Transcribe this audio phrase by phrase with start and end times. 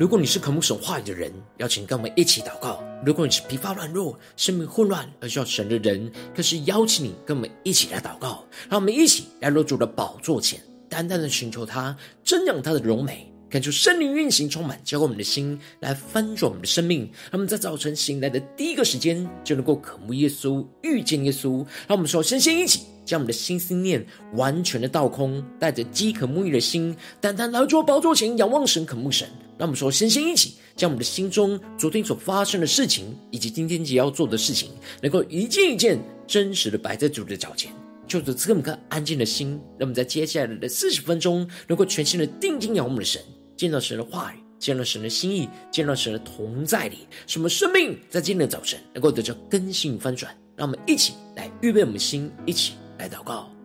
[0.00, 8.42] 如果你是渴慕神话语的人，邀请跟我们一起祷告；如果你是疲乏软弱、生命混乱而需要神的人，更是邀请你跟我们一起来祷告。
[8.70, 17.00] 让我们一起来入主的宝座前，单单的寻求他，瞻仰他的荣美，感受圣灵运行充满，交给我们的心来翻转我们的生命。
[17.24, 21.58] 让我们在早晨醒来的第一个时间，就能够渴慕耶稣、遇见耶稣。
[21.88, 22.82] 让我们说先先一起。
[23.02, 29.26] 将我们的心思念完全的倒空，带着饥渴沐浴的心，单单来到宝座前仰望神、渴慕神。
[29.58, 34.70] 让我们说，先先一起将我们的心中昨天所发生的事情，以及今天即要做的事情，
[35.02, 37.72] 能够一件一件真实的摆在主的脚前，
[38.06, 43.20] 就着这么个安静的心，让我们在接下来的四十分钟，能够全心的定睛仰望我们的神，
[43.60, 50.34] 见到神的话语，见到神的心意，见到神的同在里，什么生命在今天的早晨能够得着更新翻转。
[50.56, 52.72] 让我们一起来预备我们心，一起。
[52.98, 53.59] 来祷告。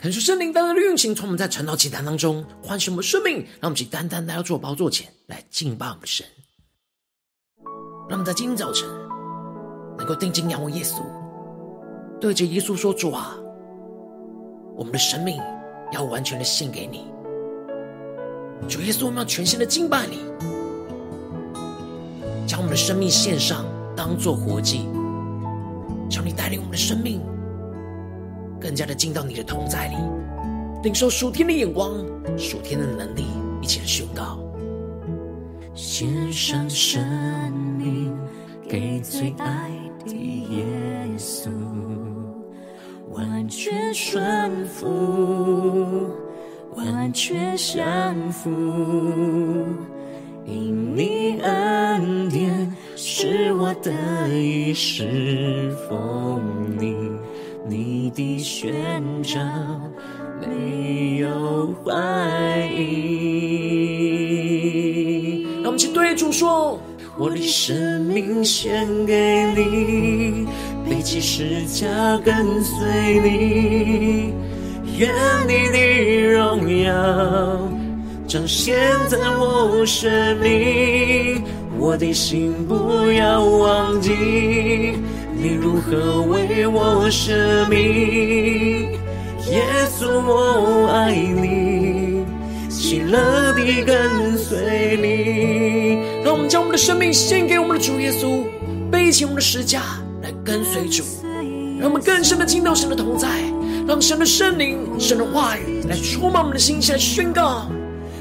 [0.00, 6.24] 恳求圣灵单单的运行，从我们在晨祷祈祷当中唤醒我们生命，让我们去单单来到主宝座前来敬拜我们神。
[8.08, 8.88] 让我们在今天早晨
[9.98, 11.02] 能够定睛仰望耶稣，
[12.18, 13.36] 对着耶稣说：“主啊，
[14.74, 15.38] 我们的生命
[15.92, 17.04] 要完全的献给你。
[18.66, 20.20] 主耶稣，我们要全心的敬拜你，
[22.46, 24.88] 将我们的生命献上，当做活祭，
[26.08, 27.20] 求你带领我们的生命。”
[28.60, 29.96] 更加的进到你的同在里，
[30.82, 32.04] 领受属天的眼光、
[32.36, 33.24] 属天的能力，
[33.62, 34.38] 一起来宣告。
[35.74, 37.02] 献上生
[37.78, 38.14] 命
[38.68, 39.70] 给最爱
[40.04, 40.64] 的耶
[41.16, 41.48] 稣，
[43.10, 46.10] 完全顺服，
[46.76, 48.50] 完全降服，
[50.44, 53.92] 因你恩典是我得
[54.28, 56.42] 以侍奉
[56.78, 56.94] 你。
[57.68, 59.38] 你的宣召
[60.40, 61.92] 没有怀
[62.74, 63.50] 疑。
[65.62, 66.80] 让我们去对主说：
[67.18, 70.46] 我的生命献给你，
[70.88, 74.32] 背起十字架跟随你，
[74.98, 75.12] 愿
[75.46, 75.78] 你的
[76.32, 76.90] 荣耀
[78.26, 78.74] 彰显
[79.08, 81.42] 在我生命，
[81.78, 84.94] 我的心不要忘记。
[85.42, 88.92] 你如何为我舍命？
[89.50, 89.64] 耶
[89.98, 92.22] 稣，我爱你，
[92.68, 96.22] 喜乐地跟随你。
[96.22, 98.44] 让我们将我们的生命献给我们的主耶稣，
[98.90, 99.80] 背起我们的十架
[100.22, 101.02] 来跟随主。
[101.78, 103.26] 让我们更深的进到神的同在，
[103.88, 107.66] 让神的圣灵、神的话语来充满我们的心，来宣告：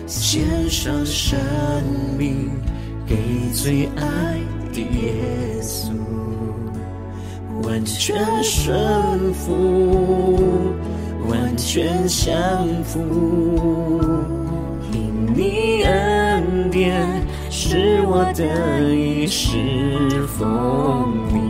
[0.07, 1.37] 献上生
[2.17, 2.49] 命
[3.05, 3.17] 给
[3.53, 4.39] 最爱
[4.71, 5.89] 的耶稣。
[7.63, 10.73] 完全顺服，
[11.27, 12.35] 完全降
[12.83, 12.99] 服，
[14.93, 17.05] 因你恩典
[17.49, 18.45] 是我得
[18.93, 19.47] 以侍
[20.37, 21.41] 奉你，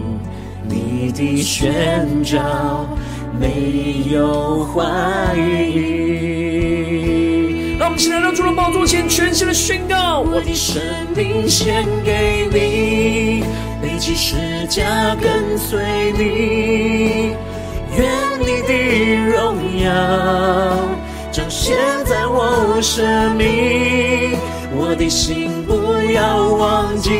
[0.67, 2.87] 你的宣召
[3.39, 6.19] 没有怀疑。
[7.77, 10.81] 让我们起来，让主的宝座前全新的宣告：我的生
[11.15, 13.43] 命献给你。
[13.99, 17.35] 背起十架跟随你，
[17.97, 18.07] 愿
[18.39, 18.71] 你的
[19.27, 19.91] 荣耀
[21.33, 21.75] 彰显
[22.05, 24.37] 在我生命，
[24.71, 27.11] 我的心不要忘记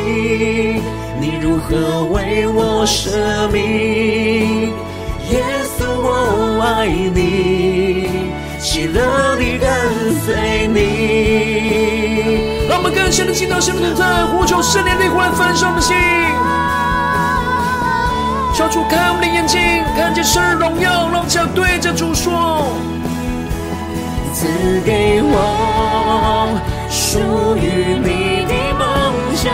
[1.20, 3.10] 你如何为我舍
[3.52, 4.72] 命，
[5.30, 5.44] 耶
[5.76, 8.08] 稣我爱你，
[8.58, 9.68] 喜乐地跟
[10.24, 10.78] 随你。
[12.70, 15.94] 让我们更深的进到神的同在，呼求圣灵的灵来焚烧我们的心。
[18.60, 19.58] 求主开我们的眼睛，
[19.96, 22.76] 看见神的荣耀，让我们对着主说：
[24.34, 24.46] 赐
[24.84, 26.60] 给我
[26.90, 28.84] 属于你的梦
[29.34, 29.50] 想，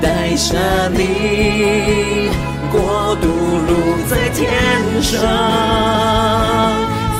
[0.00, 0.56] 带下
[0.90, 2.30] 你
[2.72, 4.48] 国度路在天
[5.02, 5.20] 上，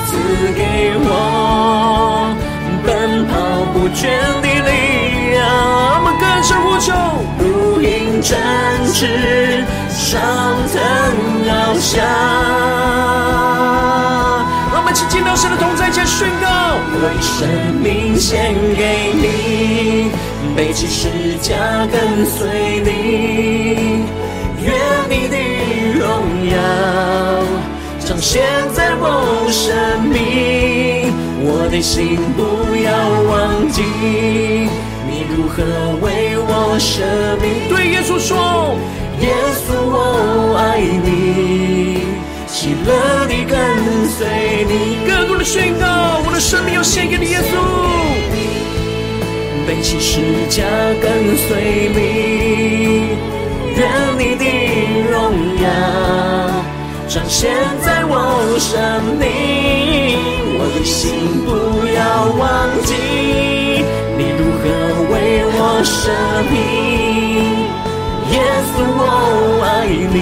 [0.07, 0.17] 赐
[0.55, 2.33] 给我
[2.83, 3.37] 奔跑
[3.73, 4.09] 不倦
[4.41, 5.45] 的力量。
[5.93, 6.89] 我们更深呼求，
[8.29, 8.37] 展
[8.93, 10.19] 翅，上
[10.73, 10.75] 腾
[11.47, 12.03] 翱翔。
[14.93, 16.47] 请进到神的同在前宣告，
[16.89, 17.47] 我以生
[17.83, 20.09] 命献给你，
[20.55, 21.53] 背起十架
[21.91, 22.89] 跟随你，
[24.63, 24.73] 愿
[25.07, 25.37] 你的
[25.99, 26.03] 荣
[26.49, 26.55] 耀
[27.99, 28.41] 彰显
[28.73, 31.13] 在我生命。
[31.39, 32.41] 我的心不
[32.81, 32.89] 要
[33.29, 33.83] 忘记，
[35.37, 35.61] 如何
[36.01, 37.05] 为我舍
[37.39, 37.69] 命。
[37.69, 38.75] 对耶稣说，
[39.21, 42.01] 耶稣我爱你。
[42.47, 43.55] 喜乐地跟
[44.09, 45.85] 随你，更多的宣告，
[46.25, 47.53] 我的生命要献给你，耶稣。
[49.67, 50.63] 背起十架
[50.99, 53.13] 跟随你，
[53.75, 53.85] 愿
[54.17, 54.43] 你的
[55.11, 55.13] 荣
[55.61, 55.65] 耀
[57.07, 57.53] 彰显
[57.85, 58.73] 在我生
[59.19, 60.17] 命。
[60.59, 62.41] 我的心不要忘
[62.85, 62.95] 记，
[65.83, 66.13] 生
[66.51, 66.55] 命。
[68.31, 68.35] 耶
[68.69, 69.01] 稣，我
[69.63, 70.15] 爱你。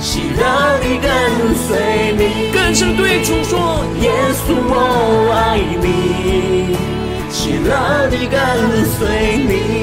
[0.00, 0.42] 喜乐
[0.82, 1.08] 你跟
[1.54, 1.68] 随
[2.16, 2.22] 你，
[2.52, 4.74] 更深对主说：耶稣，我
[5.34, 5.84] 爱你。
[7.30, 7.68] 喜乐
[8.10, 8.36] 你跟
[8.86, 8.98] 随
[9.48, 9.79] 你。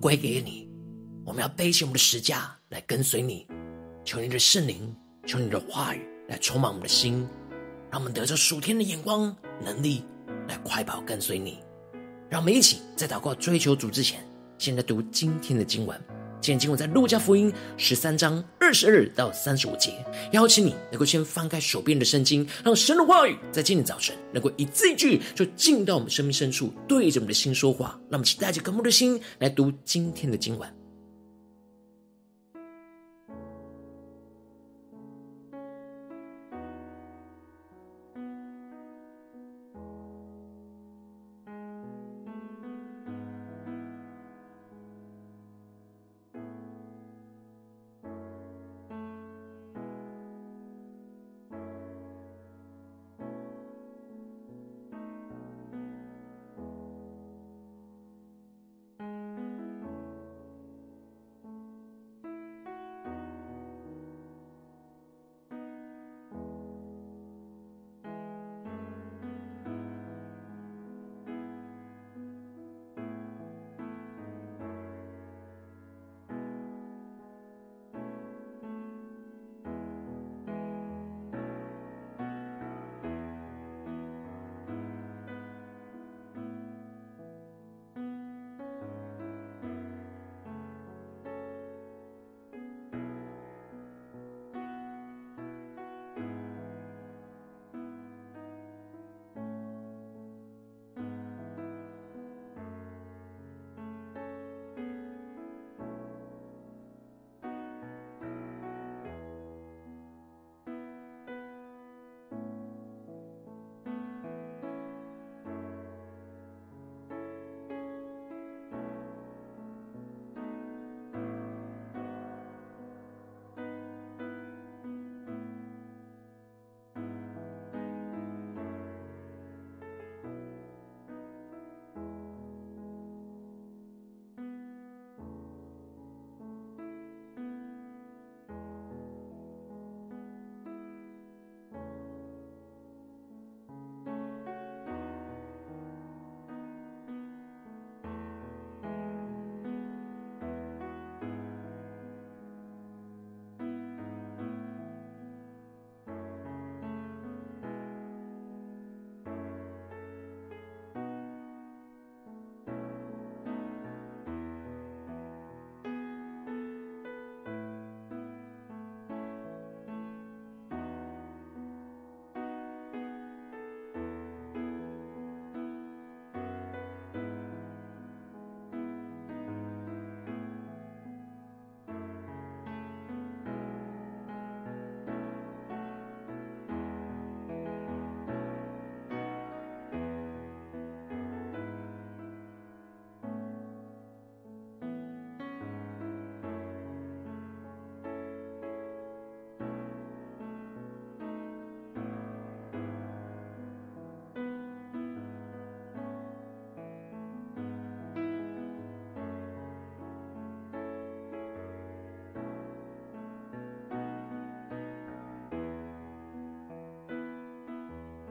[0.00, 0.68] 归给你。
[1.24, 3.46] 我们要背起我们的十架来跟随你。
[4.02, 7.28] 求你的圣灵，求你的话语来充满我们的心，
[7.90, 10.04] 让我们得着属天的眼光能力，
[10.48, 11.58] 来快跑跟随你。
[12.30, 14.26] 让我们一起在祷告追求主之前，
[14.56, 16.00] 先来读今天的经文。
[16.40, 19.92] 今天今晚在路加福音十三章二十二到三十五节，
[20.32, 27.88] 邀请你能够先翻开手边的圣经，让神的话语在今天早晨能够一字一句就进到我们生命深处，对着我们的心说话。
[28.08, 30.79] 让我们期待着渴慕的心来读今天的今晚。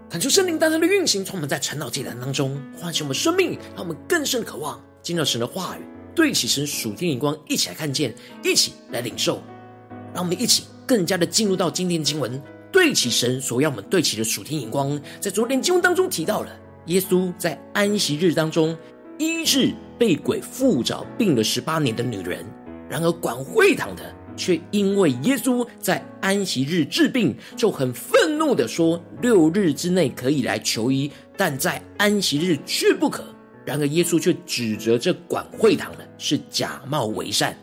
[0.09, 5.81] 恳求圣灵大大的运行，充满在晨祷祭坛当中唤醒我们生命，让我们更深渴望进入神的话语，
[6.15, 8.11] 对齐神属天眼光，一起来看见，
[8.43, 9.39] 一起来领受。
[10.11, 14.99] 让我们一起更加的进入到今天的经文，对齐神所要我们对齐的属天眼光。
[15.19, 16.49] 在昨天经文当中提到了，
[16.87, 18.75] 耶稣在安息日当中
[19.19, 22.43] 医治被鬼附着病了十八年的女人，
[22.89, 24.01] 然而管会堂的。
[24.37, 33.23] 却因为耶稣在安息日治病，就很愤怒地说：“六日之内可以来求医，但在安息日却不可。”
[33.65, 37.55] 然而耶稣却指责这管会堂的是假冒为善，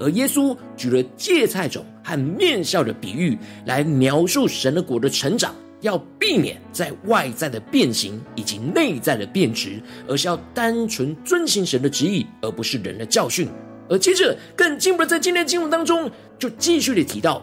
[0.00, 13.46] 而耶稣举了芥菜种和面酵的比喻来描述神的国的成长，要避免在外在的变形以及内在的变质，而是要单纯遵行神的旨意，而不是人的教训。
[13.88, 17.42] 而接着更进一步，在今天的经文当中，就继续的提到，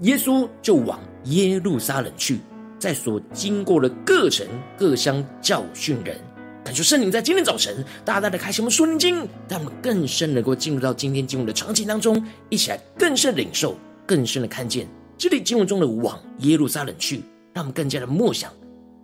[0.00, 2.40] 耶稣就往耶路撒冷去，
[2.78, 4.46] 在所经过的各城
[4.76, 6.18] 各乡教训人。
[6.64, 9.16] 感谢圣灵在今天早晨大大的开启我们属灵经，
[9.48, 17.22] 让我们更深能够进入到今天经文的场景当中，一起来更深领受，更深的看见这里经文中的往耶路撒冷去，
[17.52, 18.50] 让我们更加的默想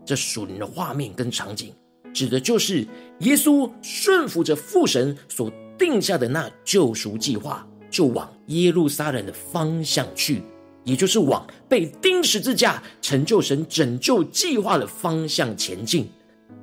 [0.05, 1.73] 这属灵的画面跟场景，
[2.13, 2.87] 指的就是
[3.21, 5.51] 耶稣顺服着父神所。
[5.81, 10.43] 定下的那救赎计划，就往耶路撒冷的方向去，
[10.91, 16.11] 也就是往被钉十字架、成就神拯救计划的方向前进。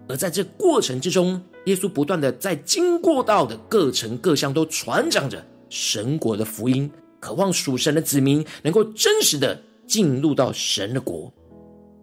[0.10, 6.92] 而在这过程之中，耶稣不断的在经过到的各城各乡都传讲着神国的福音，
[7.22, 11.34] 渴望属神的子民能够真实的进入到神的国。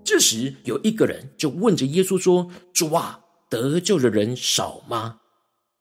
[0.02, 5.16] 这时，有一个人就问着耶稣说：“主啊，得救的人少吗？”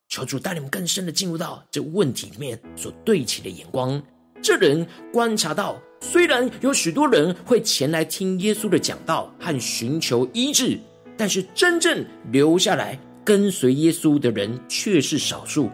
[0.09, 4.03] 求主带你们更深的进入到这问题里面所对齐的眼光。
[4.41, 10.77] 这人观察到，虽然有许多人会前来听耶稣的讲道和寻求医治，
[11.15, 15.69] 但是真正留下来跟随耶稣的人却是少数。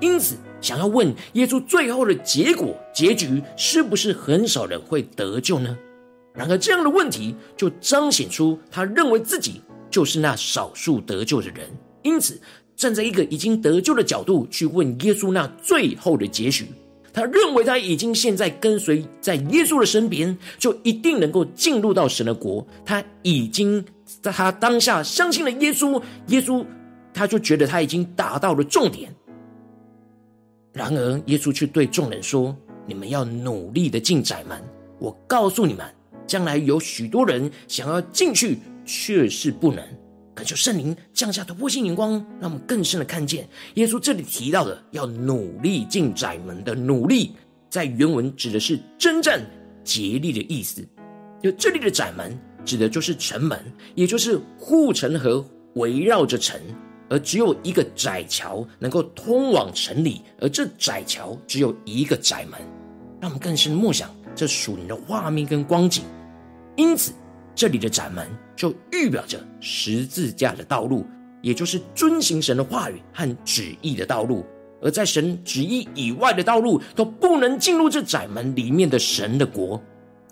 [0.00, 5.76] 因此，想要问耶稣最后的结果结局，是不是很少人会得救呢？
[6.32, 9.60] 然而，这样的问题就彰显出他认为自己
[9.90, 11.68] 就是那少数得救的人。
[12.02, 12.40] 因此，
[12.74, 16.66] 站在一个已经得救的角度去问耶稣那最后的结局，
[17.14, 22.66] 他认为他已经现在跟随在耶稣的身边，就一定能够进入到神的国。
[22.84, 23.82] 他已经
[24.20, 26.66] 在他当下相信了耶稣，耶稣
[27.12, 29.14] 他就觉得他已经达到了重点。
[30.72, 32.54] 然而耶稣却对众人说
[32.84, 34.60] ：“你们要努力的进窄门。
[34.98, 35.86] 我告诉你们，
[36.26, 39.84] 将来有许多人想要进去，却是不能。”
[40.34, 47.36] 恳求圣灵降下突破性眼光，让我们更深的看见耶稣这里提到的要努力进窄门的努力，
[47.70, 49.40] 在原文指的是征战、
[49.84, 50.84] 竭力的意思。
[51.40, 53.60] 就这里的窄门指的就是城门，
[53.94, 56.60] 也就是护城河围绕着城，
[57.08, 62.58] 而只有一个窄桥能够通往城里，而这窄桥只有一个窄门，
[63.20, 66.02] 让我们更深的默想这属灵的画面跟光景。
[66.76, 67.12] 因此。
[67.54, 71.06] 这里的窄门就预表着十字架的道路，
[71.40, 74.44] 也就是遵行神的话语和旨意的道路。
[74.82, 79.82] 而在神旨意以外的道路都不能进入这窄门里面的神的国。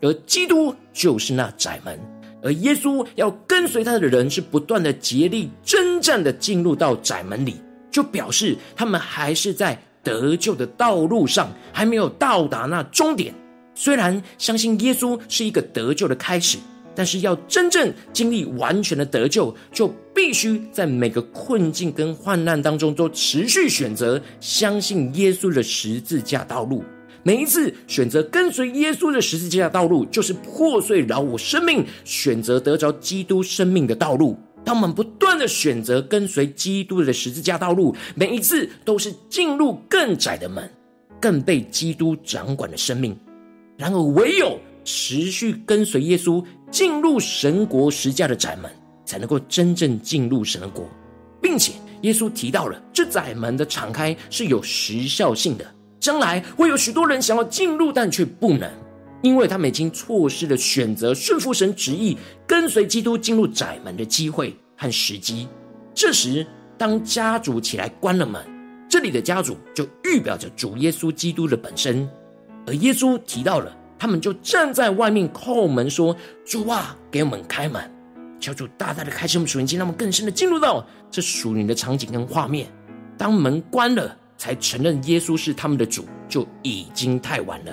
[0.03, 1.99] 而基督就是那窄门，
[2.43, 13.33] 而耶稣要跟随他的人是不断的竭力征战的进入到窄门里，就表示他们还是在得救的道路上，还没有到达那终点。
[13.75, 16.59] 虽然相信耶稣是一个得救的开始。
[16.95, 26.85] 但是要真正经历完全的得救，就必须在每个困境跟患难当中都持续选择相信耶稣的十字架道路。
[27.25, 34.37] 每一次选择跟随耶稣的十字架道路，就是破碎饶我生命，选择得着基督生命的道路。
[34.65, 40.69] 当我们不断的选择跟随基督的十字架道路，每一次都是进入更窄的门，
[41.21, 43.17] 更被基督掌管的生命。
[43.77, 46.45] 然而，唯有持续跟随耶稣。
[46.71, 48.73] 进入神国十架的窄门，
[49.05, 50.89] 才能够真正进入神国，
[51.39, 55.67] 并且耶稣提到了这窄门的敞开是有时效性的，
[56.01, 58.73] 将来会有许多人想要进入，但却不能，
[59.21, 65.47] 因为他们已经错失了选择顺服神旨意、跟随基督进入窄门的机会和时机。
[65.95, 66.47] 这时，
[66.79, 68.43] 当家主起来关了门，
[68.89, 72.09] 这里的家主就预表着主耶稣基督的本身，
[72.67, 73.77] 而耶稣提到了。
[74.03, 77.81] 他们就站在外面叩门，说：“主啊，给我们开门！”
[78.41, 82.67] 求主大大的开启我们属灵经，让我们更深的进入到这属灵的场景跟画面。
[83.17, 87.73] 当门关了，才承认耶稣是他们的主，就已经太晚了。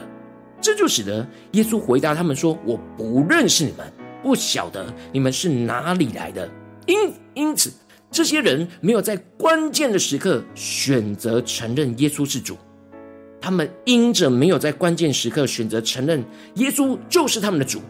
[0.62, 6.48] 这就使得耶稣回答他们说：“我不认识你们，不晓得你们是哪里来的。
[6.86, 7.74] 因因此，
[8.12, 12.56] 这些人没有在关键的时刻选择承认耶稣是主。
[13.42, 16.24] 他们因着没有在关键时刻选择承认
[16.56, 17.82] 耶稣就是他们的主，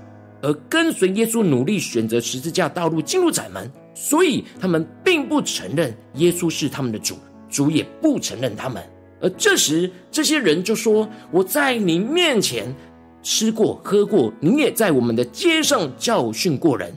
[0.41, 7.17] 而跟随耶稣努力选择十字架道路进入窄门，所以他们并不承认耶稣是他们的主，
[7.49, 8.81] 主也不承认他们。
[9.21, 12.73] 而这时，这些人就说：“我在你面前
[13.21, 16.93] 吃过喝过，你也在我们的街上教训过人。”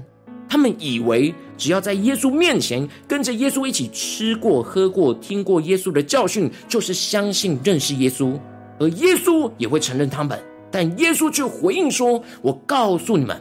[0.52, 8.38] 他们以为只要在耶稣面前跟着耶稣一起吃过喝过，听过耶稣的教训，就是相信认识耶稣，
[8.78, 10.38] 而耶稣也会承认他们。
[10.70, 13.40] 但耶稣却回应说：“我告诉你们，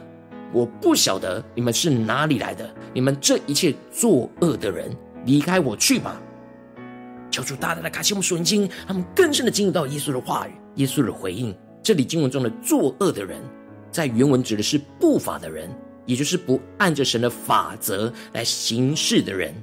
[0.54, 4.90] 我不晓得你们是哪里来的，你们这一切作恶的人，
[5.26, 6.18] 离开我去吧。”
[7.30, 11.54] 求主大大的开启我们属灵经，他们更深的进入到耶稣的话语、耶稣的回应。
[11.82, 13.38] 这里经文中的作恶的人，
[13.90, 15.68] 在原文指的是不法的人，
[16.06, 19.54] 也就是不按着神的法则来行事的人。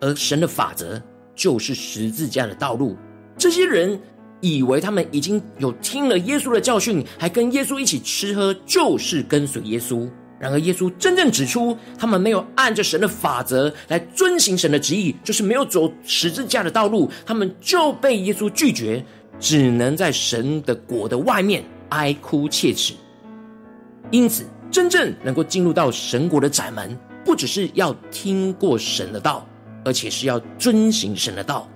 [0.00, 1.02] 而神的法则
[1.34, 2.96] 就是十字架的道路。
[3.36, 4.00] 这些人
[4.40, 10.08] 以为他们已经有听了耶稣的教训，还跟耶稣一起吃喝，就是跟随耶稣。
[10.40, 19.04] 然而，耶稣真正指出，他们没有按着神的法则来遵行神的旨意，就是没有走十字架的道路，他们就被耶稣拒绝，
[19.40, 22.94] 只能在神的国的外面哀哭切齿。
[24.12, 29.46] 因此，真正能够进入到神国的窄门，不只是要听过神的道，
[29.84, 31.68] 而且是要遵行神的道。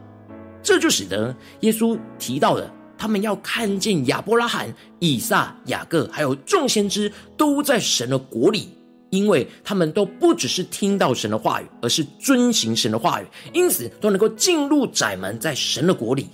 [0.63, 2.71] 这就使得耶稣提到的。
[2.99, 8.69] 他们要看见亚伯拉罕、以撒、雅各，还有众先知都在神的国里，
[9.11, 16.29] 因为他们都不只是听到神的话语，而是遵行神的话语，因此都能够进入窄门，在神的国里。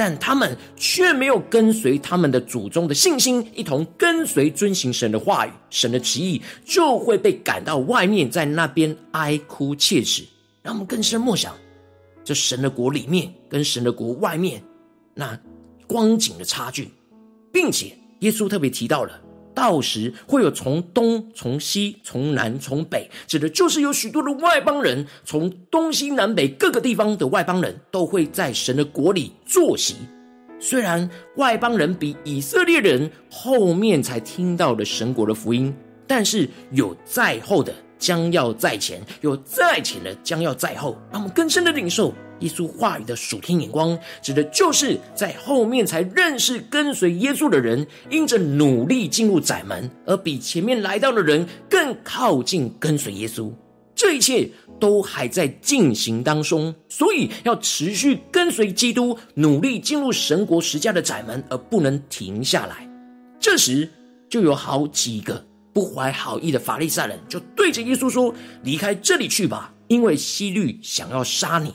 [0.00, 10.24] 但他们却没有跟随他们的祖宗的信心，一同跟随遵行神的话语、神的旨意，就会被赶到外面，在那边哀哭切齿。
[10.62, 11.54] 让我们更深默想，
[12.24, 14.62] 这神的国里面跟神的国外面，
[15.12, 15.38] 那。
[15.86, 16.88] 光景的差距，
[17.52, 19.20] 并且耶稣特别提到了，
[19.54, 29.96] 到时会有从东、从西、从南、从北，指的就是有许多的外邦人，从东西南北各个地方的外邦人都会在神的国里坐席。
[30.58, 35.74] 虽然外邦人比以色列人后面才听到了神国的福音，
[36.06, 42.12] 但是有在后的将要在前，有在前的将要在后，让我们更深的领受。
[42.40, 53.52] 耶稣话语的属天眼光，指的就是在后面才认识跟随耶稣的人，因着努力进入窄门，而比前面来到的人更靠近跟随耶稣。
[53.94, 54.48] 这一切
[54.80, 62.88] 都还在进行当中，所以要持续跟随基督，努力进入神国十家的窄门，而不能停下来。
[63.38, 63.86] 这时，
[64.30, 71.74] 就有好几个不怀好意的法利赛人，就对着耶稣说：“离开这里去吧，因为希律想要杀你。”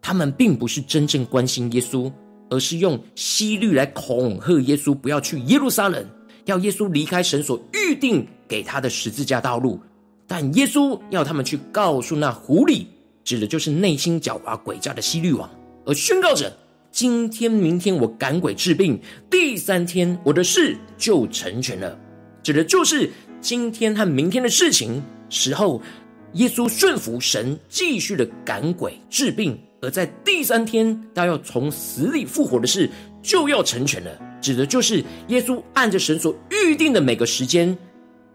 [0.00, 2.10] 他们并不是真正关心耶稣，
[2.50, 6.04] 而是用希律来恐吓耶稣，不要去耶路撒冷，
[6.44, 9.80] 要耶稣离开神所预定给他的十字架道路。
[10.26, 12.86] 但耶稣要他们去告诉那狐狸，
[13.24, 15.50] 指的就是内心狡猾诡诈的希律王，
[15.86, 16.54] 而宣告着：
[16.92, 21.98] 今天、明天我赶鬼治病，第三天我的事就成全了。
[22.48, 23.10] 指的就是
[23.42, 25.82] 今天和明天的事情时候，
[26.32, 29.60] 耶稣顺服神，继续的赶鬼治病。
[29.82, 32.88] 而在第三天，他要从死里复活的事
[33.22, 37.76] 就要成全了，指的就是耶稣按着神所预定的每个时间，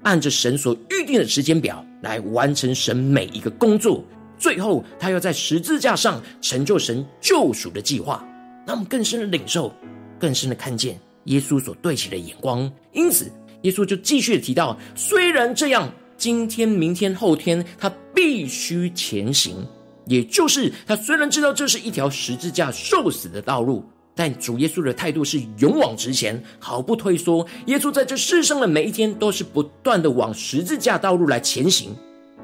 [0.04, 4.06] 按着神所预定的时间表来完成神每一个工作。
[4.38, 8.24] 最后，他要在十字架上成就神救赎的计划。
[8.68, 9.74] 让我们更深的领受，
[10.20, 12.72] 更深的看见耶稣所对齐的眼光。
[12.92, 13.32] 因此，
[13.64, 19.58] 耶稣就继续提到：虽然这样，今天、明天、后天，他必须前行。
[20.06, 27.48] 也就是他虽然知道这是一条十字架受死的道路，但主耶稣的态度是勇往直前，毫不退缩。
[27.68, 31.96] 耶稣在这世上的每一天都是不断的往十字架道路来前行，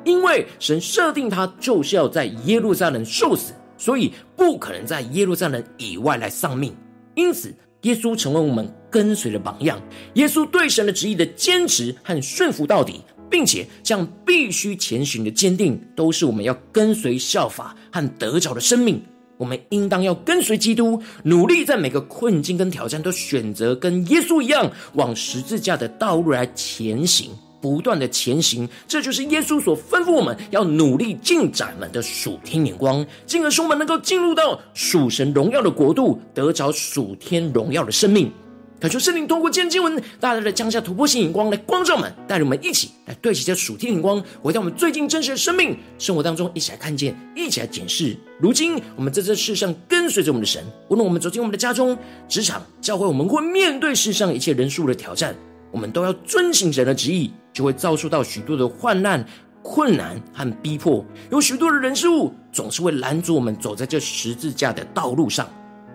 [0.05, 6.73] 因为神设定他就是要在耶路撒冷受死，所以不可能在耶路撒冷以外来丧命。
[7.13, 9.81] 因此，耶稣成为我们跟随的榜样。
[10.15, 13.01] 耶稣对神的旨意的坚持和顺服到底。
[13.29, 18.99] 并且这样必须前行的坚定，都是我们要跟随效法和得着的生命。
[19.37, 27.29] 我们应当要跟随基督，努力在每个困境跟挑战都选择跟耶稣一样，往十字架的道路来前行，
[27.61, 28.67] 不断的前行。
[28.87, 38.31] 这就是耶稣所吩咐我们要努力进展们的属天眼光，进而使我们能够进入到属神荣耀的国度，得着属天荣耀的生命。
[38.79, 48.15] 恳求圣灵通过今天经文，大大的降下突破性眼光来光照我们，带领我们一起来对齐这属天眼光，回到我们最近真实的生命生活当中，一起来看见，一起来检视。
[48.39, 51.97] 如今我们在这世上跟随着我们的神，无论我们走进我们的家中、
[52.29, 55.35] 职场、教会，我们会面对世上一切人数的挑战，
[55.71, 59.25] 我们都要遵行神的旨意，就会遭受到许多的患难、
[59.61, 61.05] 困难和逼迫。
[61.29, 65.45] 有许多的人事物总是会拦阻我们走在这十字架的道路上，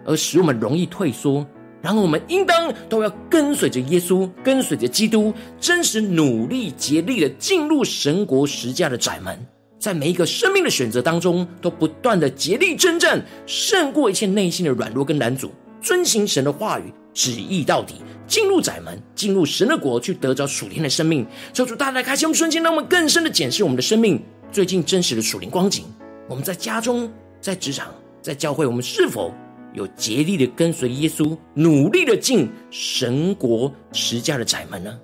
[0.05, 1.47] 而使我们容易退缩。
[1.85, 9.39] 然后我们应当都要跟随着耶稣，跟随着基督，真实努力竭力的进入神国实家的窄门，
[9.79, 15.51] 在每一个生命的选择当中，都不断的竭力征战，胜过一切内心的软弱跟拦阻，
[15.83, 21.27] 遵行神的话语旨意到底，进入窄门，进入神的国，去得着属天的生命。
[21.53, 24.19] 求主大大开启我们瞬间，让我们更深的检视我们的生命
[24.51, 25.85] 最近真实的属灵光景。
[26.31, 27.93] 我们在家中、在职场、
[28.23, 29.31] 在教会，我们是否
[29.75, 34.99] 有竭力的跟随耶稣，努力的进神国十架的窄门呢？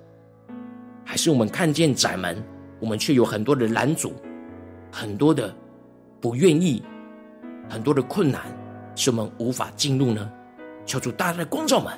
[1.05, 2.43] 还是我们看见窄门，
[2.79, 4.13] 我们却有很多的拦阻，
[4.93, 5.53] 很多的
[6.21, 6.83] 不愿意，
[7.69, 8.43] 很多的困难，
[8.95, 10.31] 使我们无法进入呢？
[10.87, 11.93] 求主大大的光照们，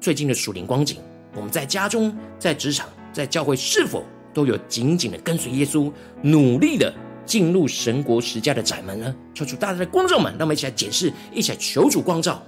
[0.00, 0.98] 最近的属灵光景，
[1.36, 5.92] 我们在家中、在职场、在教会，是否都有紧紧的跟随耶稣，
[6.22, 6.92] 努力的？
[7.30, 9.14] 进入神国十家的窄门呢？
[9.32, 12.42] 求主大大的光照们，让我们一起来检视，一起来求主光照。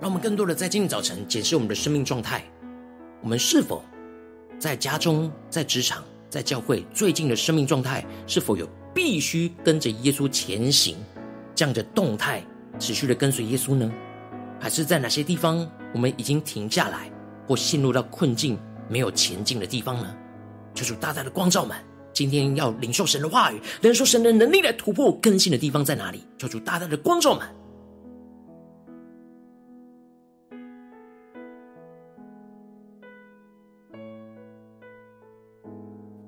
[0.00, 2.42] 让我们更多的在今天早晨检视我们的生命状态，
[3.22, 3.84] 我们是否？
[4.64, 10.96] 在家中、在职场、在教会，最近的生命状态是否有必须跟着耶稣前行
[11.54, 12.42] 这样的动态，
[12.78, 13.92] 持续的跟随耶稣呢？
[14.58, 17.12] 还是在哪些地方我们已经停下来，
[17.46, 20.16] 或陷入到困境没有前进的地方呢？
[20.74, 21.76] 求主大大的光照们，
[22.14, 26.24] 今天要领受神的话语，领受神的能力来突破更新的地方在哪里？
[26.38, 27.46] 求主大大的光照们。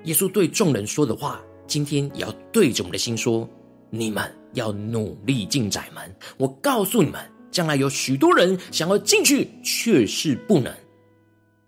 [0.06, 3.48] 耶稣对众人说的话，今天也要对着我们的心说：
[3.90, 6.16] 你们要努力进窄门。
[6.36, 10.72] 我告诉你们，将来有许多人想要进去，却是不能。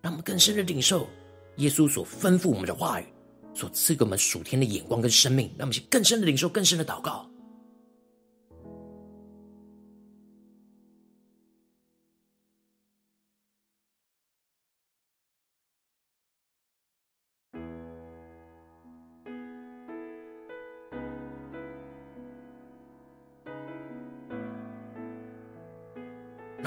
[0.00, 1.08] 让我们更深的领受
[1.56, 3.04] 耶稣所吩咐我们的话语，
[3.54, 7.27] 所赐给我们属天的眼光跟生命，让我们去更深的领受，更深的祷告。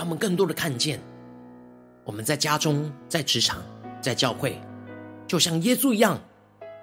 [0.01, 0.99] 让我们更多的看见，
[2.03, 3.61] 我们在家中、在职场、
[4.01, 4.59] 在教会，
[5.27, 6.19] 就像耶稣一样，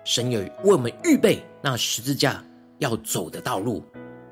[0.04, 2.40] 神有为我们预备那十字架
[2.78, 3.82] 要走的道路。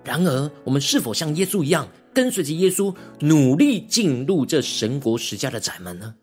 [0.05, 6.15] 然而，我们是否像耶稣一样，跟随着耶稣，努力进入这神国十字架的窄门呢？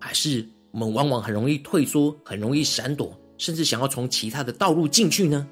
[0.00, 5.46] 还是我们往往很容易退缩，很容易闪躲，甚至想要从其他的道路进去呢？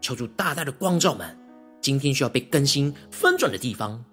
[0.00, 1.36] 求主大大的光照们，
[1.80, 4.04] 今天需要被更新、翻转的地方。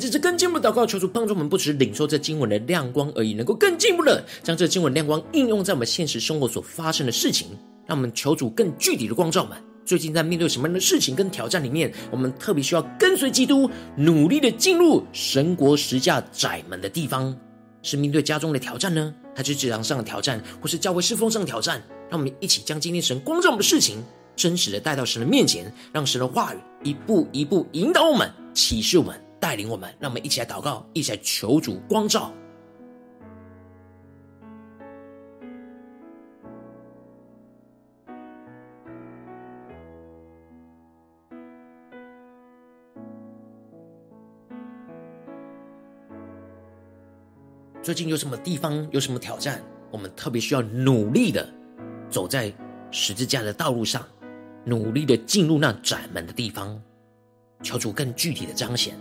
[0.00, 7.48] 们这次更进一步祷告，求主帮助我们，不只是领受这经文的亮光而已，能够更进一步的将这经文亮光应用在我们现实生活所发生的事情。
[7.86, 17.36] 让我们求主更具体的光照们，最近在面对什么样的事情跟挑战里面，我们特别需要跟随基督，努力的进入神国十架窄门的地方，
[17.82, 21.82] 是面对家中的挑战呢，还是职场上的挑战，或是教会侍奉上的挑战？
[22.08, 24.02] 让我们一起将今天神光照我们的事情，
[24.36, 29.29] 真实的带到神的面前，让神的话语一步一步引导我们，启示我们。
[29.40, 32.30] 带领我们，让我们一起来祷告，一起来求主光照。
[47.82, 51.48] 最近有什么地方，有什么挑战，我们特别需要努力的
[52.10, 52.52] 走在
[52.90, 54.06] 十字架的道路上，
[54.66, 56.80] 努力的进入那窄门的地方，
[57.62, 58.94] 求主更具体的彰显。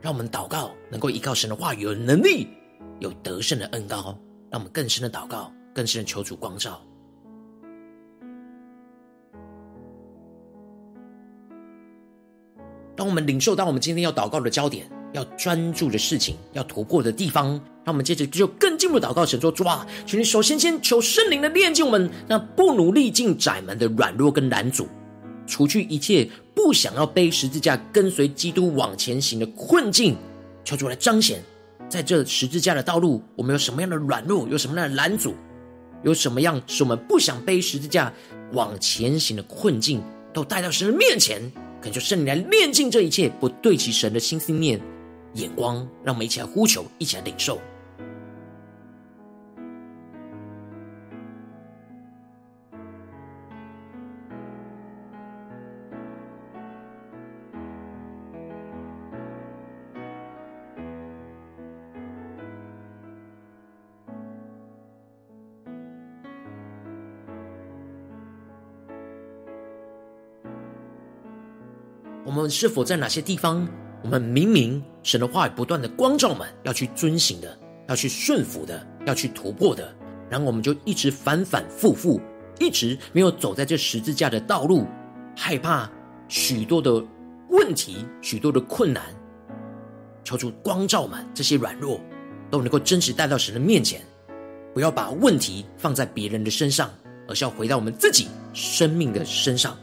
[0.00, 2.48] 让我们祷告能够依靠神的话语，有能力，
[3.00, 4.18] 有得胜的恩膏，
[4.50, 6.80] 让我们更深的祷告，更深的求主光照。
[12.96, 17.48] 当我们领受到我们今天要祷告的焦点，要专注的事情，要突破的地方，
[17.84, 24.86] 让我们接着就更进一步祷告神说：主啊，求你首先先求圣灵的炼净我们那不努力进窄门的软弱跟拦阻，
[25.50, 30.16] 除去一切不想要背十字架跟随基督往前行的困境，
[30.64, 31.42] 求主来彰显，
[31.88, 35.34] 在这十字架的道路，我们有什么样的软弱，有什么样的拦阻，
[36.04, 38.12] 有什么样是我们不想背十字架
[38.52, 40.00] 往前行的困境，
[40.32, 41.42] 都带到神的面前。
[41.82, 44.80] 恳求圣灵来炼净这一切不对齐神的心思念
[45.34, 47.58] 眼光，让我们一起来呼求，一起来领受。
[72.50, 73.66] 是否在哪些地方，
[74.02, 77.58] 我们明明神的话语不断的光照们，要去遵行的，
[77.88, 79.94] 要去顺服的，要去突破的，
[80.28, 82.20] 然后我们就一直反反复复，
[82.58, 84.86] 一直没有走在这十字架的道路，
[85.36, 85.90] 害怕
[86.28, 87.04] 许多的
[87.48, 89.02] 问题，许多的困难，
[90.24, 92.00] 求主光照们这些软弱，
[92.50, 94.00] 都能够真实带到神的面前，
[94.74, 96.90] 不要把问题放在别人的身上，
[97.28, 99.76] 而是要回到我们自己生命的身上。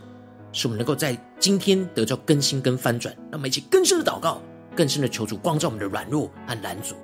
[0.58, 4.42] 使我们能够在今天得到更新跟翻转，让我们一起更深的祷告，
[4.76, 6.96] 更深的求主光照我们的软弱和拦阻。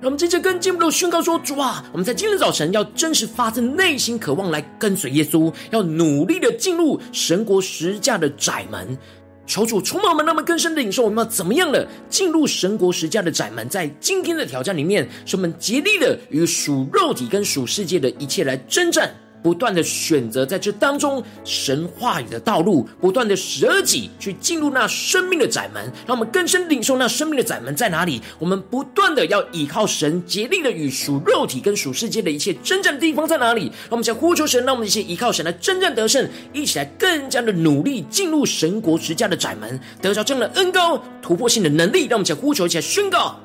[0.00, 8.96] 让我们接着跟进一步的宣告说：主啊，我们在今天早晨要真实发自内心渴望来跟随耶稣，要努力的进入神国十架的窄门。
[9.44, 13.68] 求主充满我们，那么更深的领受，我们要怎么样的进入神国十架的窄门？
[13.68, 19.14] 在今天的挑战里面，使我们竭力的与属肉体跟属世界的一切来征战。
[19.42, 28.22] 不断的选择在这当中神话语的道路，不断的舍己去进入那生命的窄门，让我们更深领受那生命的窄门在哪里。
[28.38, 33.64] 我们不断的要依靠神，竭力的与属肉体跟属世界的一切征战的地方在哪里？
[33.64, 42.06] 让我们想呼求神，让我们一起依靠神来征战得胜，一起来更加的努力进入神国之家的窄门，得着这样的恩膏突破性的能力。
[42.06, 43.38] 让我们想呼求，一起来宣告。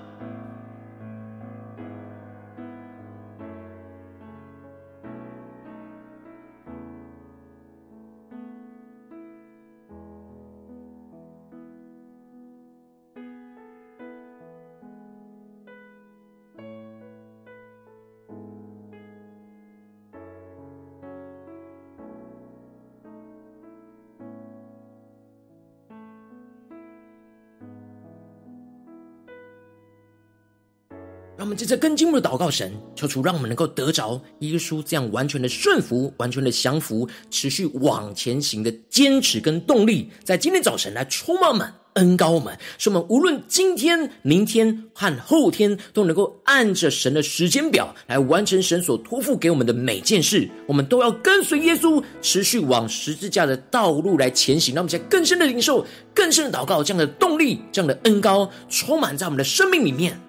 [31.47, 50.49] 我们接着更进一步的祷告神，求主让我们能够得着耶稣这样完全的顺服、完全的降服、持续往前行的坚持跟动力，在今天早晨来充满我们、恩膏我们，使我们无论今天、明天和后天都能够按着神的时间表来完成神所托付给我们的每件事。
[50.67, 54.75] 我们都要跟随耶稣，持续往十字架的道路来前行。
[54.75, 60.19] 让我们在更深的领受、更深的祷告，这样的动力、这样的恩膏充满在我们的生命里面。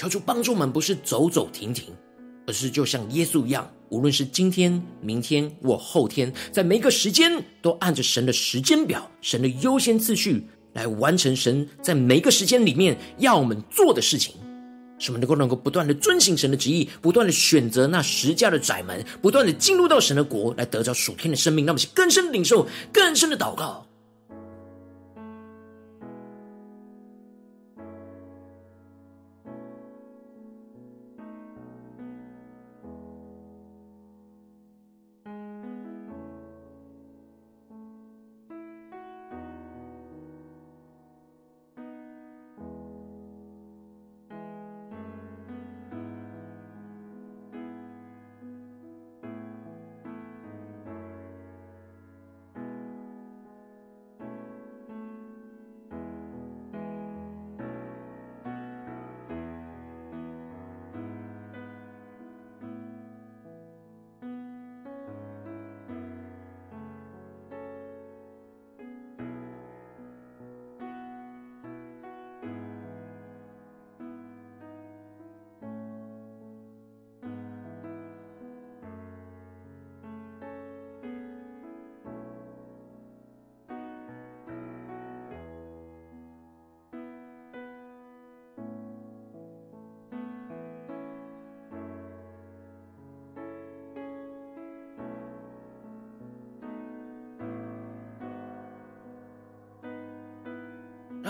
[0.00, 1.92] 求主帮助我们，不是走走停停，
[2.46, 14.34] 而是就像耶稣一样，无论是今天、明天或后天，在每一个时间都按着神的时间表、神的优先次序来完成神在每一个时间里面要我们做的事情，
[14.98, 21.66] 使我们能够能够不断的遵行神的旨意，不断的选择那十架的窄门，不断的进入到神的国，来得着属天的生命。
[21.66, 23.86] 那么是更深的领受，更深的祷告。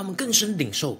[0.00, 0.98] 让我们更深领受，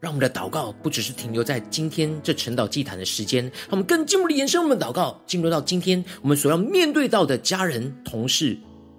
[0.00, 8.56] 让我们的祷告不只是停留在今天这晨祷祭坛的时间，让我们更进一步的延伸我们的祷告，进入到今天我们所要面对到的家人、同事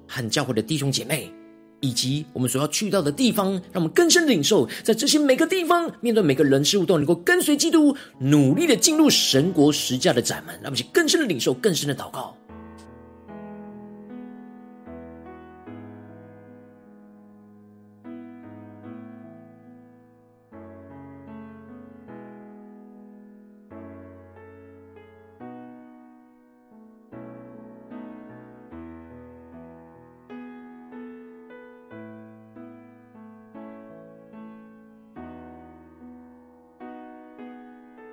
[0.08, 1.34] 和教会的弟兄姐妹，
[1.80, 12.38] 以及我们所要去到的地方，让我们更深领受，在这些每个地方面对每个人事物，都能够跟随基督，努力的进入神国十架的窄门，让我们去更深的领受，更深的祷告。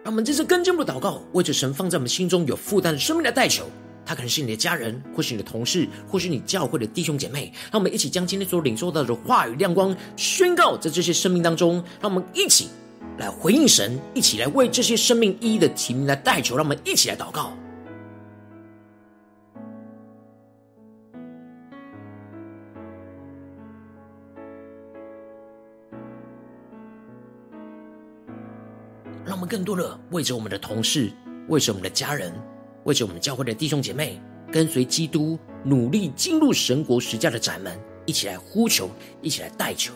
[0.07, 3.69] 让我们这次跟进一步祷告，为着神放在我们心中有负担的生命来代求。
[4.05, 7.53] 他可能是你的家人，或是你的同事，或是你教会的弟兄姐妹。
[7.73, 11.83] 让我们一起将今天所领受到的话语亮光宣告在这些生命当中。
[12.01, 12.69] 让我们一起
[13.19, 16.57] 来回应神，一起来为这些生命一一的提名来代求。
[16.57, 17.53] 让我们一起来祷告。
[29.47, 31.11] 更多的为着我们的同事，
[31.49, 32.33] 为着我们的家人，
[32.85, 34.21] 为着我们教会的弟兄姐妹，
[34.53, 38.91] 跟随基督，努力进入神国十架的窄门，一起来呼求，
[39.23, 39.93] 一起来代求。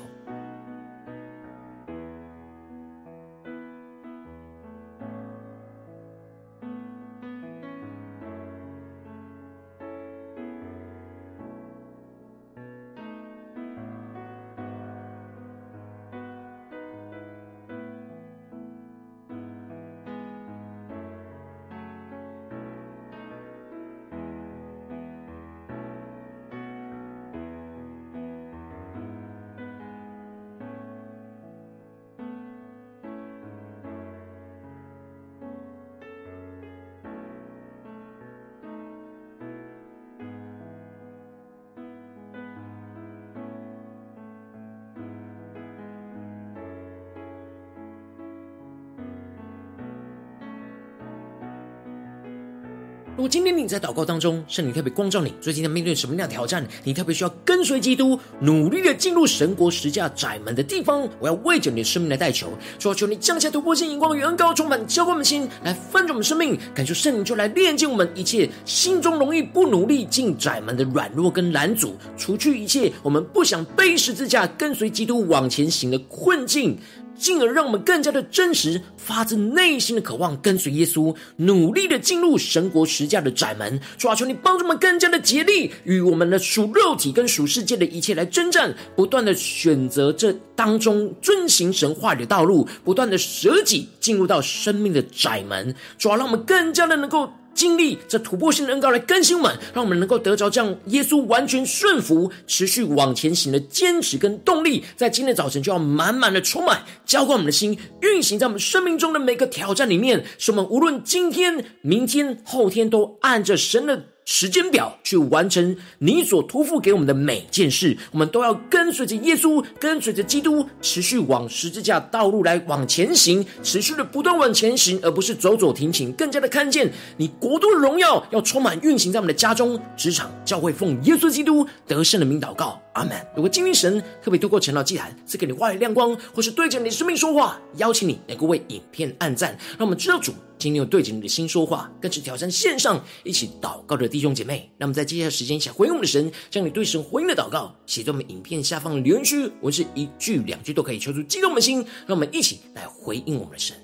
[53.21, 56.67] 如今天你在祷告当中，圣灵特别光照你，最近在面对什么样的挑战？
[56.85, 61.07] 你特别需要跟随基督，努力的进入神国十架窄门的地方。
[61.19, 76.79] 我要为着你的生命来代求，说求你降下突破性眼光与恩膏，充满浇灌我们心，来翻转我们生命，感受圣灵就来炼净我们一切心中容易不努力进窄门的软弱跟拦阻，除去一切我们不想背十字架跟随基督往前行的困境。
[77.21, 83.79] 进而让我们更加的真实，发自内心的渴望跟随耶稣，努力的进入神国十架的窄门。
[83.99, 95.75] 主啊，求你帮助我们更加的竭力，与我们的属肉体跟属世界的一切来征战，不断的选择这当中遵行神话语的道路，不断的舍己进入到生命的窄门。
[95.99, 97.31] 主啊，让我们更加的能够。
[97.55, 114.05] 经历这突破性的恩膏来更新我们，让我们能够得着这样耶稣完全顺服、持续往前行的坚持跟动力，在今天早晨就要满满的充满，浇灌我们的心，运行在我们生命中的每个挑战里面，使我们无论今天、明天、后天，都按着神的。
[114.25, 133.12] 时间表去完成你所托付给我们的每件事，我们都要跟随着耶稣，跟随着基督，持续往十字架道路来往前行，持续的不断往前行，而不是走走停停，更加的看见你国度的荣耀要充满运行在我们的家中、职场、教会，奉耶稣基督得胜的名祷告，阿门。
[133.35, 140.33] 如果今天神特别透过晨祷祭坛赐给你话语亮光，或是对着你的生命说话，邀请你能够为影片按赞，让我们知道主。
[140.61, 144.71] 今天又对着你的心说话，更是挑战线上一起祷告的弟兄姐妹。
[144.77, 153.75] 那么在接下来时间，想回应我们的神，将你对神回应的祷告写在我们影片下方的留言区，我是一句两句都可以，求出激动的心，让我们一起来回应我们的神。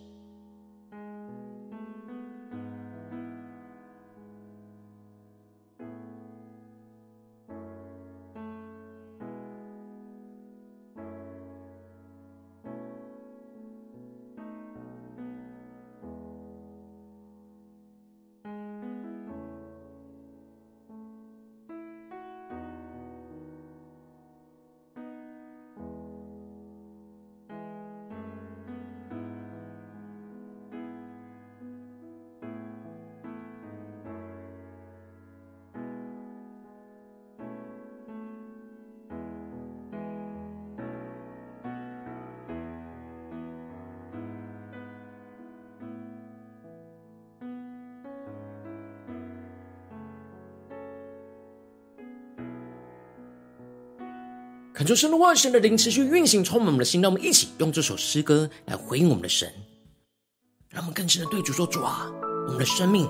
[54.86, 57.02] 求神的话语、神的灵持续运行，充满我们的心。
[57.02, 59.50] 让我们一起用这首诗歌来回应我们的神，
[60.70, 62.06] 让我们更深的对主说：“主啊，
[62.46, 63.08] 我们的生命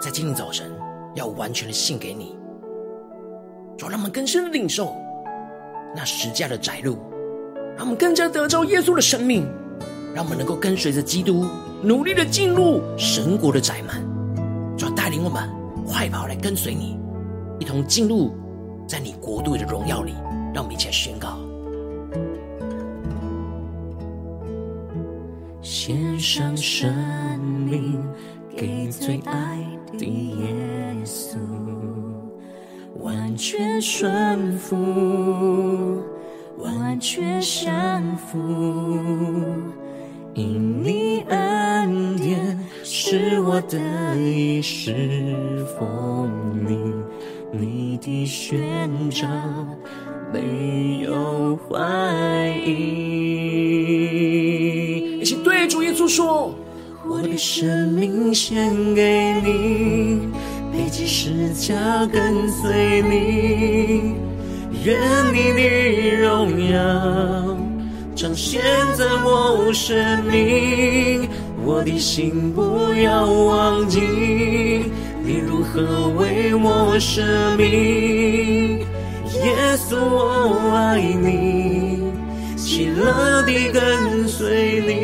[0.00, 0.72] 在今天早晨
[1.14, 2.34] 要完全的献给你。
[3.78, 4.94] 主，让我们更深的领受
[5.94, 6.98] 那十架的窄路，
[7.76, 9.46] 让我们更加得着耶稣的生命，
[10.14, 11.46] 让我们能够跟随着基督，
[11.82, 14.02] 努力的进入神国的窄门。
[14.76, 15.48] 主，带领我们
[15.86, 16.98] 快跑来跟随你，
[17.60, 18.34] 一同进入
[18.88, 20.12] 在你国度的荣耀里。”
[20.54, 21.36] 让我们一起来宣告，
[25.60, 26.94] 献上生
[27.40, 28.00] 命
[28.56, 29.66] 给最爱
[29.98, 31.36] 的耶稣，
[33.00, 36.00] 完全顺服，
[36.58, 38.38] 完全降服，
[40.34, 43.76] 因你恩典是我得
[44.16, 46.30] 以侍奉
[46.64, 46.94] 你，
[47.50, 49.26] 你的宣召。
[50.34, 51.78] 没有怀
[52.66, 52.72] 疑，
[55.20, 56.52] 一起对主耶稣说
[57.08, 60.18] ：“我的生命献给你，
[60.72, 64.16] 背起十架跟随你，
[64.84, 64.98] 愿
[65.32, 67.56] 你的荣耀
[68.16, 68.60] 彰显
[68.96, 71.28] 在我生命。
[71.64, 74.00] 我的心不要忘记，
[75.24, 77.22] 你如何为我舍
[77.56, 78.84] 命。”
[79.32, 82.02] 耶稣，我爱你，
[82.56, 84.94] 喜乐地跟随你。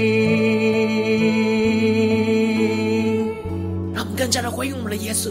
[3.95, 5.31] 让我们更加的回应我们的耶稣，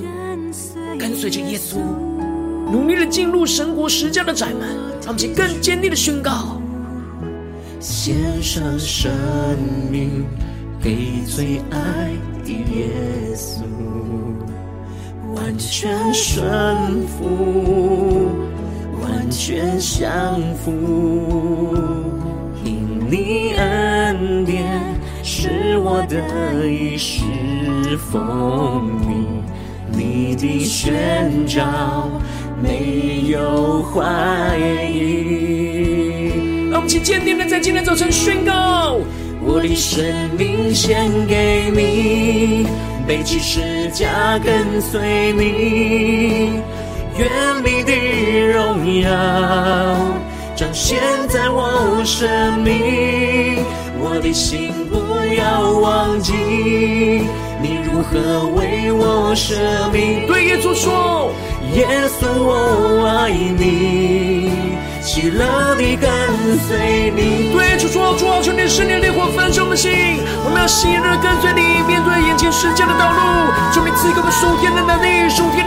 [0.97, 1.77] 跟随着耶稣，
[2.71, 4.61] 努力的进入神国十架的窄门，
[5.05, 6.61] 让我们更坚定的宣告：
[7.79, 9.11] 献上生
[9.89, 10.25] 命
[10.81, 12.11] 给最爱
[12.43, 12.89] 的耶
[13.35, 13.61] 稣，
[15.35, 18.35] 完全顺服。
[19.29, 20.71] 完全降服，
[22.65, 24.65] 因你恩典
[25.21, 27.21] 是我得以侍
[28.11, 29.27] 奉你，
[29.95, 32.09] 你的宣召
[32.59, 34.01] 没有怀
[34.91, 36.31] 疑。
[36.71, 38.97] 让我们一起坚定的在今天早晨宣告：
[39.43, 40.03] 我的生
[40.39, 42.65] 命献给你，
[43.07, 46.78] 背起十架跟随你。
[47.19, 47.29] 愿
[47.65, 47.91] 你的
[48.47, 49.09] 荣耀
[50.55, 50.97] 彰显
[51.27, 53.61] 在我生命，
[53.99, 54.95] 我的心不
[55.35, 56.31] 要忘记，
[57.61, 59.53] 你如何为我舍
[59.91, 60.25] 命。
[60.27, 61.33] 对耶稣说，
[61.75, 64.49] 耶稣我爱你，
[65.01, 66.09] 喜乐地跟
[66.69, 67.51] 随你。
[67.51, 69.91] 对耶稣说，主啊，求你圣灵烈火焚烧我们心，
[70.45, 73.19] 我们要喜乐跟随你，面对眼前世界的道路，
[73.73, 75.58] 求你赐给我们属天的能力，属天。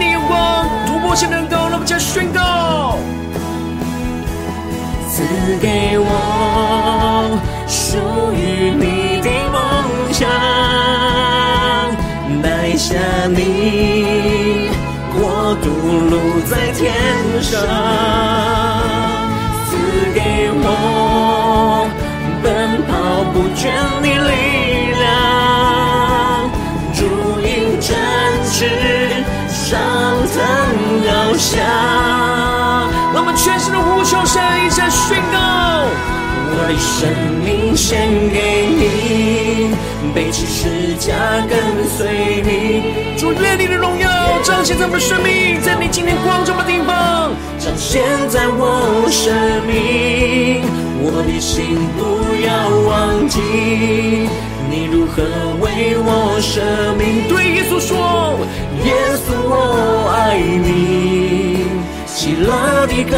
[1.13, 2.97] 我现能够，让我们再宣告，
[5.07, 5.21] 赐
[5.61, 7.37] 给我
[7.67, 7.99] 属
[8.33, 9.55] 于你的梦
[10.11, 10.27] 想，
[12.41, 12.97] 带下
[13.29, 14.71] 你
[15.13, 15.69] 国度
[16.09, 16.91] 路在天
[17.43, 17.61] 上，
[19.69, 19.77] 赐
[20.15, 21.85] 给我
[22.41, 22.91] 奔跑
[23.33, 23.61] 不倦
[24.01, 24.33] 的力
[31.51, 35.37] 让我们全心的呼求神，一起宣告：
[36.49, 37.11] 我的生
[37.43, 39.75] 命献给你，
[40.15, 41.13] 背起十架
[41.49, 41.51] 跟
[41.89, 43.17] 随你。
[43.17, 44.09] 主愿你的荣耀
[44.43, 49.33] 彰显在我们生命，在你今天光照的地方，彰显在我生
[49.67, 50.63] 命。
[51.05, 52.49] 我的心不要
[52.87, 54.29] 忘记，
[54.73, 55.21] 你如何
[55.61, 56.59] 为我舍
[56.97, 57.27] 命。
[57.29, 58.39] 对耶稣说，
[58.83, 61.61] 耶稣我爱你，
[62.07, 63.13] 喜乐地跟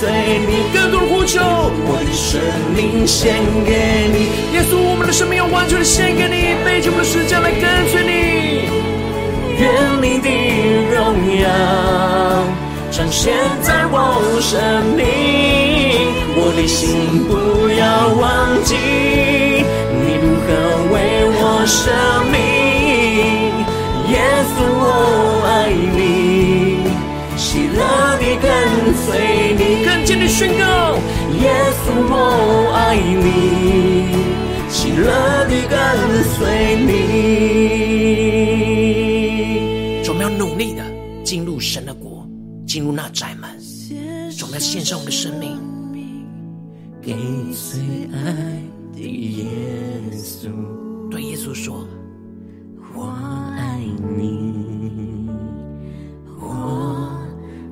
[0.00, 0.08] 随
[0.48, 0.72] 你。
[0.72, 2.40] 更多的呼求，我的生
[2.74, 3.36] 命献
[3.66, 4.16] 给你。
[4.56, 8.72] 耶稣，我们的生命要完全的献给你，背起我的十架来跟随你。
[9.60, 9.68] 愿
[10.00, 10.30] 你的
[10.94, 10.96] 荣
[11.42, 11.44] 耀
[12.90, 14.56] 彰显在我生
[14.96, 15.04] 命，
[16.38, 17.84] 我的心不要
[18.16, 18.24] 忘
[18.64, 18.72] 记，
[21.66, 21.92] 生
[22.30, 22.38] 命。
[24.08, 24.14] 耶
[24.54, 24.82] 稣，我
[25.46, 26.06] 爱你，
[27.36, 27.80] 喜乐
[28.18, 28.46] 地跟
[29.04, 29.04] 随
[29.58, 29.84] 你。
[29.84, 30.64] 更坚定宣告：
[31.42, 31.44] 耶
[31.82, 32.14] 稣，我
[32.72, 33.26] 爱你，
[34.70, 35.76] 喜乐地跟
[36.34, 36.88] 随你。
[40.08, 40.82] 我们要努力的
[41.24, 42.24] 进入神的国，
[42.66, 43.50] 进入那窄门。
[44.42, 45.58] 我们要献上我们的生命，
[47.02, 47.12] 给
[47.52, 47.80] 最
[48.14, 48.16] 爱
[48.94, 49.44] 的耶
[50.14, 50.85] 稣。
[51.16, 51.88] 对耶稣说，
[52.94, 53.06] 我
[53.56, 53.80] 爱
[54.18, 55.26] 你，
[56.38, 57.18] 我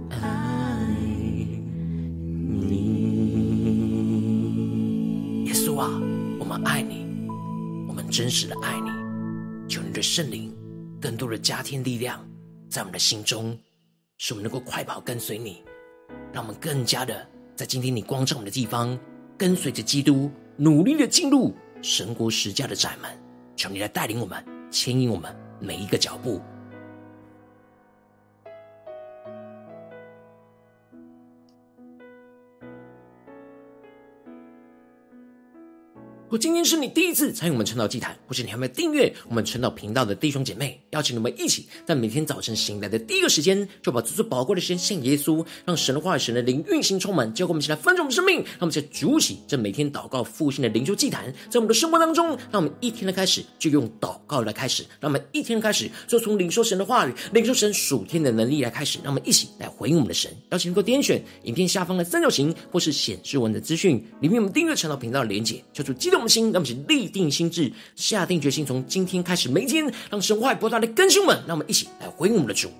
[0.09, 0.89] 爱
[2.41, 3.05] 你。
[5.45, 5.91] 耶稣啊，
[6.39, 7.05] 我们爱你，
[7.87, 8.89] 我们真实的爱你，
[9.69, 10.51] 求你的圣灵，
[10.99, 12.27] 更多的加添力量，
[12.71, 13.55] 在我们的心中，
[14.17, 15.63] 使我们能够快跑跟随你，
[16.33, 18.99] 让我们更加的在今天你光照我们的地方，
[19.37, 23.23] 跟随着基督努力的进入神国十家的窄门。
[23.57, 26.41] 求你来带领我们，牵引我们每一个脚步。
[36.39, 60.31] 今天是你第一次参与我们晨祷祭坛，或是你还没有订阅我们晨祷频道的弟兄姐妹，邀请你们一起在每天早晨醒来的第一个时间，就把最最宝贵的时间献给耶稣，让神的话语、神的灵运行充满，结果我们一起来分盛我们生命，让我们在主起这每天祷告复兴的灵修祭坛，在我们的生活当中，让我们一天的开始就用祷告来开始，让我们一天的开始就从领受神的话语、领受神属天的能力来开始，让我们一起来回应我们的神。
[60.51, 66.24] 邀请能够点选影片下方的三角形，或是显示文的资讯里面，我们订阅晨祷频道的连结，叫做激动。
[66.29, 72.71] 心，让我们一起立定心智，下定决心，从今天开始，每一天让神话不断的更新我们，让我们一起来回应我们的主。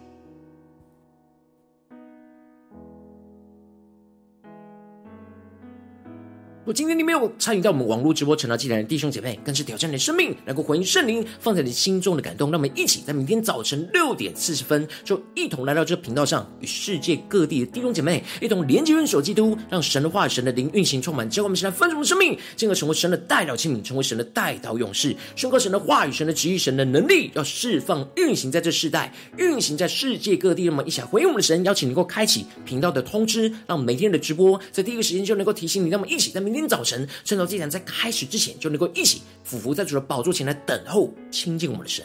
[6.65, 12.51] 如果今天你没有参与到我们网络直播晨祷祭坛的弟兄姐妹，更是挑战你的生命，能够回应圣灵放在你心中的感动。
[12.51, 21.29] 让我们一起在明天早晨六点四十分，就一同来到这个频道上，与世界各地的弟兄姐妹一同连接、认首基督，让神的话、神的灵运行充满。
[21.29, 30.65] 教我们现在分盛的生命，进而成为神的代祷器皿，成为神的代祷勇士，宣告神的话语、神的旨意、神的能力，要释放、运行在这世代，运行在世界各地。
[30.65, 35.91] 让我们一起来回应我们的神，邀请你能够开启频道的通知，让每天的直播在第一个时间就能够提醒你。
[35.91, 36.54] 让我们一起在明。
[36.55, 42.05] 天早晨，趁着祭坛在开始之前，就能够一起俯伏在主的宝座前来等候亲近我们的神。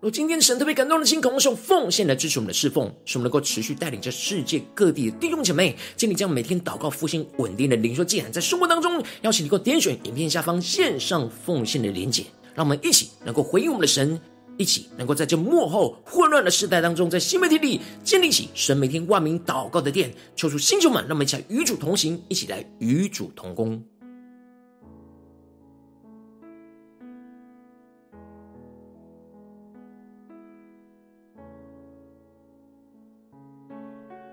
[0.00, 12.22] 若今天神特别感动的心，渴望用奉献来支持我们的侍奉，使我们能够持续带领着世界各地的弟兄姐妹，建立这样每天祷告复兴稳定的灵修祭坛，在生活当中，邀请你够点选影片下方线上奉献的连结，
[12.54, 14.20] 让我们一起能够回应我们的神。
[14.58, 23.82] 一起能够在这幕后混乱的时代当中，在新媒体里建立起神每天万名祷告的殿，求出星球们，让我们一起来与主同行，一起来与主同工。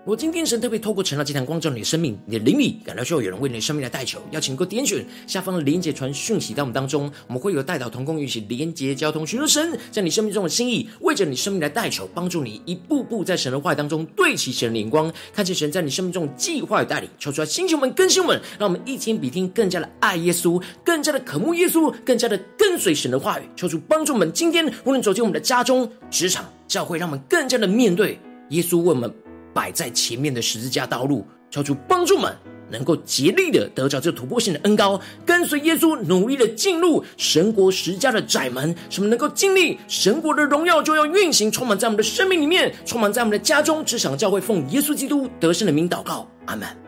[0.06, 29.12] 我今天神特别透过晨祷祭坛光照你的生命，你的灵里感到需要有人为你的生命来代求，邀请你点选下方的连结传讯息到我们当中，我们会有代祷同工一起连结交通，寻求神在你生命中的心意，为着你生命来代求，帮助你一步步在神的话语当中对齐神的眼光，看见神在你生命中的计划与带领，求出来星球们更新们，让我们一天比一天更加的爱耶稣，更加的渴慕耶稣，更加的跟随神的话语，求主帮助我们今天无论走进我们的家中、职场、教会，让我们更加的面对耶稣为我们。
[29.56, 32.36] 摆在前面的十字架道路，求主帮助们
[32.70, 46.85] 能够竭力的得着这突破性的恩膏，跟随耶稣努力的进入神国十字架的窄门，什么能够经历神国的荣耀就要运行，充满在我们的生命里面，充满在我们的家中，职场教会，奉耶稣基督得胜的名祷告，阿门。